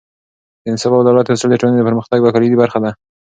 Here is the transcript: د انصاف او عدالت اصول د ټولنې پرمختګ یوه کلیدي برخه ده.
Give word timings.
د 0.63 0.65
انصاف 0.71 0.91
او 0.93 1.01
عدالت 1.03 1.27
اصول 1.29 1.49
د 1.51 1.55
ټولنې 1.61 1.87
پرمختګ 1.89 2.17
یوه 2.19 2.33
کلیدي 2.35 2.57
برخه 2.61 2.79
ده. 2.83 2.91